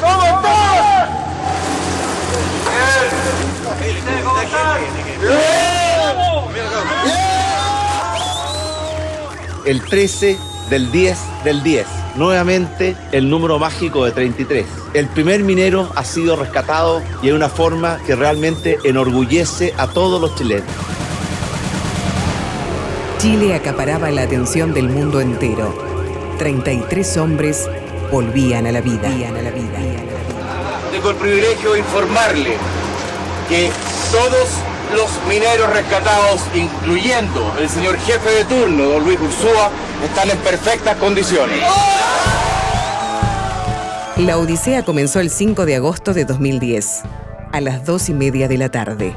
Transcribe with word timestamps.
¿Cómo 0.00 0.22
estás? 0.22 0.60
El 9.64 9.82
13 9.82 10.38
del 10.70 10.90
10 10.90 11.18
del 11.44 11.62
10. 11.62 11.86
Nuevamente 12.16 12.96
el 13.12 13.30
número 13.30 13.58
mágico 13.58 14.04
de 14.04 14.12
33. 14.12 14.66
El 14.94 15.06
primer 15.08 15.42
minero 15.44 15.90
ha 15.94 16.04
sido 16.04 16.36
rescatado 16.36 17.02
y 17.22 17.28
de 17.28 17.34
una 17.34 17.48
forma 17.48 17.98
que 18.06 18.16
realmente 18.16 18.78
enorgullece 18.84 19.74
a 19.76 19.86
todos 19.86 20.20
los 20.20 20.34
chilenos. 20.34 20.66
Chile 23.18 23.54
acaparaba 23.54 24.10
la 24.10 24.22
atención 24.22 24.72
del 24.72 24.88
mundo 24.88 25.20
entero. 25.20 25.89
33 26.40 27.18
hombres 27.18 27.68
volvían 28.10 28.66
a 28.66 28.72
la 28.72 28.80
vida. 28.80 29.10
Tengo 30.90 31.10
el 31.10 31.16
privilegio 31.16 31.74
de 31.74 31.80
informarle 31.80 32.56
que 33.46 33.70
todos 34.10 34.48
los 34.96 35.10
mineros 35.28 35.68
rescatados, 35.70 36.40
incluyendo 36.54 37.54
el 37.60 37.68
señor 37.68 37.98
jefe 37.98 38.30
de 38.30 38.44
turno, 38.46 38.84
don 38.84 39.04
Luis 39.04 39.20
Ursúa, 39.20 39.70
están 40.02 40.30
en 40.30 40.38
perfectas 40.38 40.96
condiciones. 40.96 41.58
La 44.16 44.38
Odisea 44.38 44.82
comenzó 44.82 45.20
el 45.20 45.28
5 45.28 45.66
de 45.66 45.76
agosto 45.76 46.14
de 46.14 46.24
2010, 46.24 47.02
a 47.52 47.60
las 47.60 47.84
dos 47.84 48.08
y 48.08 48.14
media 48.14 48.48
de 48.48 48.56
la 48.56 48.70
tarde. 48.70 49.14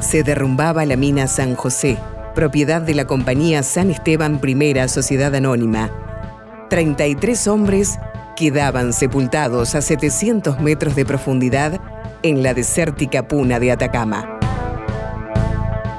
Se 0.00 0.24
derrumbaba 0.24 0.86
la 0.86 0.96
mina 0.96 1.28
San 1.28 1.54
José, 1.54 1.98
propiedad 2.34 2.82
de 2.82 2.96
la 2.96 3.04
compañía 3.04 3.62
San 3.62 3.92
Esteban 3.92 4.40
I 4.44 4.88
Sociedad 4.88 5.32
Anónima. 5.36 6.11
33 6.72 7.48
hombres 7.48 7.98
quedaban 8.34 8.94
sepultados 8.94 9.74
a 9.74 9.82
700 9.82 10.58
metros 10.60 10.96
de 10.96 11.04
profundidad 11.04 11.78
en 12.22 12.42
la 12.42 12.54
desértica 12.54 13.28
puna 13.28 13.60
de 13.60 13.72
Atacama. 13.72 14.38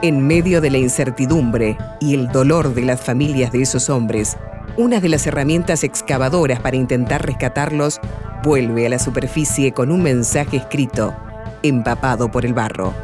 En 0.01 0.25
medio 0.25 0.61
de 0.61 0.71
la 0.71 0.79
incertidumbre 0.79 1.77
y 1.99 2.15
el 2.15 2.29
dolor 2.29 2.73
de 2.73 2.81
las 2.81 2.99
familias 2.99 3.51
de 3.51 3.61
esos 3.61 3.87
hombres, 3.91 4.35
una 4.75 4.99
de 4.99 5.09
las 5.09 5.27
herramientas 5.27 5.83
excavadoras 5.83 6.59
para 6.59 6.75
intentar 6.75 7.23
rescatarlos 7.23 7.99
vuelve 8.41 8.87
a 8.87 8.89
la 8.89 8.97
superficie 8.97 9.73
con 9.73 9.91
un 9.91 10.01
mensaje 10.01 10.57
escrito, 10.57 11.15
empapado 11.61 12.31
por 12.31 12.47
el 12.47 12.55
barro. 12.55 12.95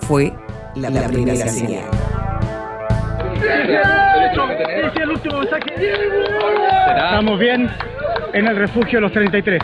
Fue 0.00 0.34
la, 0.74 0.90
primera, 1.08 1.48
señal. 1.48 1.84
Estamos 6.88 7.38
bien 7.38 7.70
en 8.32 8.46
el 8.46 8.56
refugio 8.56 8.98
de 8.98 9.00
los 9.02 9.12
33. 9.12 9.62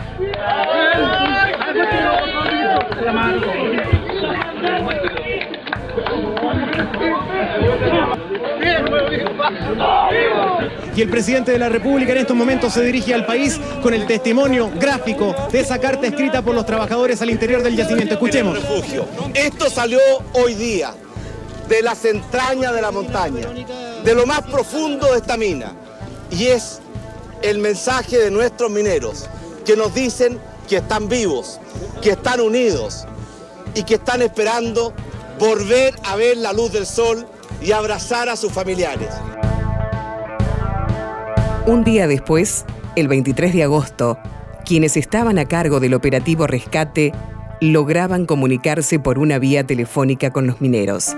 Y 10.95 11.01
el 11.01 11.09
presidente 11.09 11.51
de 11.51 11.59
la 11.59 11.69
República 11.69 12.11
en 12.11 12.17
estos 12.19 12.35
momentos 12.35 12.73
se 12.73 12.83
dirige 12.83 13.13
al 13.13 13.25
país 13.25 13.59
con 13.81 13.93
el 13.93 14.05
testimonio 14.05 14.69
gráfico 14.75 15.35
de 15.51 15.61
esa 15.61 15.79
carta 15.79 16.07
escrita 16.07 16.41
por 16.41 16.53
los 16.53 16.65
trabajadores 16.65 17.21
al 17.21 17.29
interior 17.29 17.63
del 17.63 17.75
yacimiento. 17.75 18.15
Escuchemos. 18.15 18.59
Esto 19.33 19.69
salió 19.69 19.99
hoy 20.33 20.55
día 20.55 20.91
de 21.69 21.81
las 21.83 22.03
entrañas 22.03 22.73
de 22.73 22.81
la 22.81 22.91
montaña, 22.91 23.47
de 24.03 24.15
lo 24.15 24.25
más 24.25 24.41
profundo 24.41 25.11
de 25.11 25.17
esta 25.17 25.37
mina. 25.37 25.73
Y 26.31 26.47
es 26.47 26.79
el 27.41 27.59
mensaje 27.59 28.17
de 28.17 28.31
nuestros 28.31 28.69
mineros 28.69 29.27
que 29.65 29.75
nos 29.75 29.93
dicen 29.93 30.39
que 30.67 30.77
están 30.77 31.09
vivos, 31.09 31.59
que 32.01 32.11
están 32.11 32.41
unidos 32.41 33.05
y 33.75 33.83
que 33.83 33.95
están 33.95 34.21
esperando 34.21 34.93
volver 35.39 35.95
a 36.03 36.15
ver 36.15 36.37
la 36.37 36.53
luz 36.53 36.71
del 36.71 36.85
sol 36.85 37.25
y 37.61 37.71
abrazar 37.71 38.29
a 38.29 38.35
sus 38.35 38.51
familiares. 38.51 39.09
Un 41.65 41.83
día 41.83 42.07
después, 42.07 42.65
el 42.95 43.07
23 43.07 43.53
de 43.53 43.63
agosto, 43.63 44.17
quienes 44.65 44.97
estaban 44.97 45.39
a 45.39 45.45
cargo 45.45 45.79
del 45.79 45.93
operativo 45.93 46.47
rescate 46.47 47.11
lograban 47.61 48.25
comunicarse 48.25 48.99
por 48.99 49.19
una 49.19 49.39
vía 49.39 49.65
telefónica 49.65 50.31
con 50.31 50.47
los 50.47 50.61
mineros. 50.61 51.15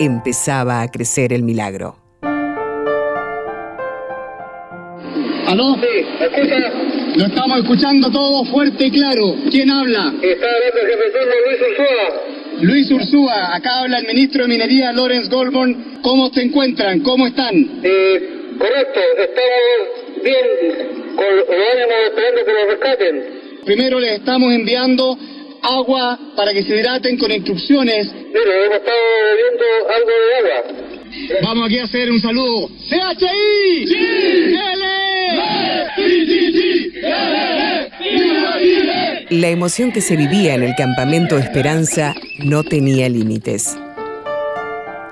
Empezaba 0.00 0.80
a 0.82 0.88
crecer 0.88 1.32
el 1.32 1.42
milagro. 1.42 1.96
¿Aló? 5.48 5.74
Sí, 5.74 6.06
escucha. 6.20 6.72
Lo 7.16 7.26
estamos 7.26 7.58
escuchando 7.58 8.10
todo 8.10 8.44
fuerte 8.44 8.86
y 8.86 8.90
claro. 8.92 9.34
¿Quién 9.50 9.70
habla? 9.70 10.14
Está 10.22 10.46
hablando 10.46 10.80
el 10.82 10.86
jefe 10.86 11.08
Luis 11.46 11.60
Ursúa. 11.68 12.38
Luis 12.60 12.90
Ursúa, 12.92 13.56
acá 13.56 13.80
habla 13.80 13.98
el 13.98 14.06
ministro 14.06 14.42
de 14.42 14.48
Minería, 14.48 14.92
Lawrence 14.92 15.28
Goldborn. 15.28 16.00
¿Cómo 16.02 16.30
se 16.30 16.42
encuentran? 16.42 17.00
¿Cómo 17.00 17.26
están? 17.26 17.80
Eh, 17.82 18.54
correcto, 18.56 19.00
estamos 19.18 20.22
bien, 20.22 21.16
con 21.16 21.36
los 21.36 21.44
ánimos 21.48 21.96
esperando 22.04 22.44
que 22.44 22.52
nos 22.52 22.66
rescaten. 22.68 23.40
Primero 23.64 23.98
les 23.98 24.12
estamos 24.12 24.52
enviando 24.52 25.18
agua 25.62 26.18
para 26.36 26.52
que 26.52 26.62
se 26.62 26.76
hidraten 26.76 27.16
con 27.18 27.30
instrucciones. 27.30 28.12
Mira, 28.12 28.64
hemos 28.64 28.76
estado 28.76 28.98
Vamos 31.42 31.66
aquí 31.66 31.78
a 31.78 31.84
hacer 31.84 32.10
un 32.10 32.20
saludo. 32.20 32.68
¡CHI! 32.88 33.86
¡Sí! 33.86 33.96
¡L! 33.96 34.84
¡Sí, 35.96 36.26
sí, 36.26 36.52
sí! 36.52 36.92
La 39.30 39.48
emoción 39.48 39.92
que 39.92 40.00
se 40.00 40.16
vivía 40.16 40.54
en 40.54 40.62
el 40.62 40.74
campamento 40.74 41.36
Esperanza 41.36 42.14
no 42.42 42.64
tenía 42.64 43.08
límites. 43.08 43.76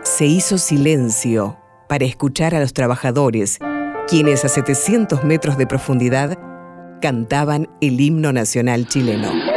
Se 0.02 0.24
hizo 0.24 0.58
silencio 0.58 1.58
para 1.88 2.04
escuchar 2.06 2.54
a 2.54 2.60
los 2.60 2.72
trabajadores, 2.72 3.58
quienes 4.08 4.44
a 4.44 4.48
700 4.48 5.24
metros 5.24 5.58
de 5.58 5.66
profundidad 5.66 6.38
cantaban 7.00 7.68
el 7.80 8.00
himno 8.00 8.32
nacional 8.32 8.88
chileno. 8.88 9.55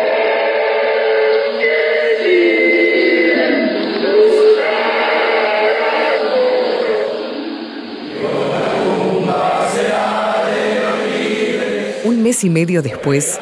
Mes 12.30 12.44
y 12.44 12.50
medio 12.52 12.84
después, 12.84 13.40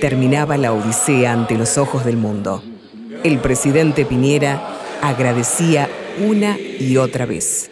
terminaba 0.00 0.56
la 0.56 0.72
odisea 0.72 1.34
ante 1.34 1.54
los 1.54 1.76
ojos 1.76 2.02
del 2.06 2.16
mundo. 2.16 2.62
El 3.24 3.40
presidente 3.40 4.06
Piñera 4.06 4.78
agradecía 5.02 5.90
una 6.26 6.58
y 6.58 6.96
otra 6.96 7.26
vez. 7.26 7.70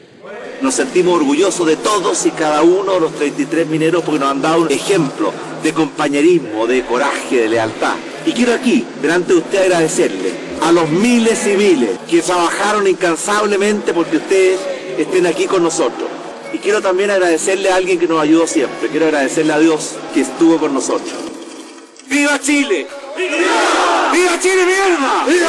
Nos 0.61 0.75
sentimos 0.75 1.17
orgullosos 1.17 1.67
de 1.67 1.77
todos 1.77 2.27
y 2.27 2.31
cada 2.33 2.61
uno 2.61 2.93
de 2.93 3.01
los 3.01 3.15
33 3.15 3.69
mineros 3.69 4.03
porque 4.05 4.21
nos 4.21 4.33
han 4.33 4.43
dado 4.43 4.61
un 4.61 4.71
ejemplo 4.71 5.33
de 5.63 5.73
compañerismo, 5.73 6.67
de 6.67 6.85
coraje, 6.85 7.41
de 7.41 7.49
lealtad. 7.49 7.95
Y 8.27 8.33
quiero 8.33 8.53
aquí, 8.53 8.85
delante 9.01 9.33
de 9.33 9.39
usted, 9.39 9.63
agradecerle 9.63 10.31
a 10.61 10.73
los 10.73 10.91
miles 10.91 11.47
y 11.47 11.57
miles 11.57 11.91
que 12.07 12.21
trabajaron 12.21 12.87
incansablemente 12.87 13.95
porque 13.95 14.19
ustedes 14.19 14.61
estén 14.99 15.27
aquí 15.27 15.47
con 15.47 15.63
nosotros. 15.63 16.07
Y 16.53 16.59
quiero 16.59 16.83
también 16.83 17.11
agradecerle 17.11 17.71
a 17.71 17.77
alguien 17.77 17.99
que 17.99 18.07
nos 18.07 18.21
ayudó 18.21 18.47
siempre. 18.47 18.91
Quiero 18.91 19.07
agradecerle 19.07 19.55
a 19.55 19.59
Dios 19.59 19.97
que 20.13 20.23
estuvo 20.23 20.59
con 20.59 20.75
nosotros. 20.75 21.13
¡Viva 22.09 22.39
Chile! 22.41 22.87
¡Viva! 23.17 24.13
¡Viva 24.13 24.39
Chile, 24.41 24.67
mierda! 24.67 25.25
¡Viva! 25.27 25.49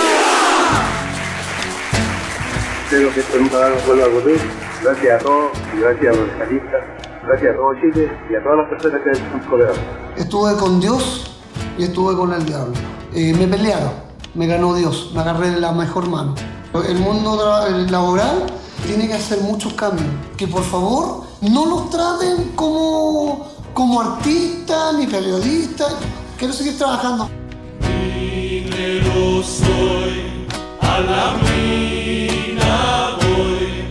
Espero 2.85 3.13
que 3.13 3.19
esto 3.21 3.37
nunca 3.39 3.71
vuelva 3.87 4.05
a 4.05 4.07
ocurrir. 4.07 4.39
Gracias 4.83 5.21
a 5.21 5.23
todos 5.23 5.51
y 5.75 5.79
gracias 5.79 6.13
a 6.13 6.19
los 6.19 6.29
especialistas. 6.29 6.83
Gracias 7.25 7.53
a 7.53 7.55
todo 7.55 7.73
Chile 7.75 8.11
y 8.29 8.35
a 8.35 8.43
todas 8.43 8.57
las 8.57 8.69
personas 8.69 9.01
que 9.01 9.09
han 9.09 9.39
coleado. 9.49 9.75
Estuve 10.17 10.57
con 10.57 10.79
Dios 10.79 11.37
y 11.77 11.83
estuve 11.83 12.15
con 12.15 12.33
el 12.33 12.45
diablo. 12.45 12.73
Eh, 13.13 13.33
me 13.33 13.47
pelearon, 13.47 13.91
me 14.33 14.47
ganó 14.47 14.75
Dios, 14.75 15.11
me 15.13 15.21
agarré 15.21 15.51
de 15.51 15.59
la 15.59 15.71
mejor 15.71 16.09
mano. 16.09 16.35
El 16.87 16.99
mundo 16.99 17.37
laboral 17.89 18.45
tiene 18.85 19.07
que 19.07 19.13
hacer 19.13 19.39
muchos 19.41 19.73
cambios. 19.73 20.07
Que 20.37 20.47
por 20.47 20.63
favor 20.63 21.23
no 21.41 21.65
los 21.65 21.89
traten 21.89 22.51
como, 22.55 23.47
como 23.73 24.01
artistas 24.01 24.95
ni 24.97 25.07
periodistas 25.07 25.95
quiero 26.37 26.53
seguir 26.53 26.77
trabajando. 26.77 27.29
Minero 27.81 29.43
soy, 29.43 30.47
a 30.79 30.99
la 30.99 31.33
mina 31.43 33.17
voy, 33.21 33.83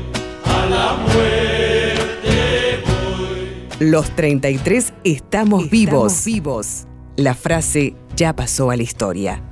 a 0.45 0.67
la 0.67 0.97
muerte 1.13 2.83
voy. 2.87 3.89
Los 3.89 4.11
33 4.17 4.93
estamos, 5.05 5.71
vivos. 5.71 6.25
vivos. 6.25 6.87
La 7.17 7.35
frase 7.35 7.95
ya 8.17 8.35
pasó 8.35 8.71
a 8.71 8.77
la 8.77 8.83
historia. 8.83 9.43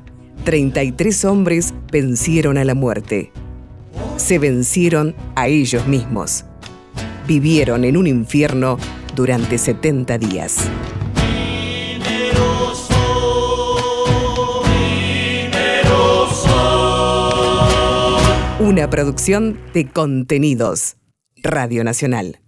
33 0.45 1.25
hombres 1.25 1.75
vencieron 1.93 2.59
a 2.59 2.65
la 2.65 2.75
muerte. 2.75 3.33
Se 4.17 4.39
vencieron 4.39 5.15
a 5.35 5.49
ellos 5.49 5.87
mismos. 5.87 6.45
vivieron 7.27 7.85
en 7.85 7.99
un 7.99 8.07
infierno 8.07 8.79
durante 9.19 9.59
70 9.59 10.17
días. 10.19 10.71
Una 18.61 18.89
producción 18.89 19.59
de 19.75 19.89
contenidos. 19.89 20.99
Radio 21.43 21.83
Nacional. 21.83 22.39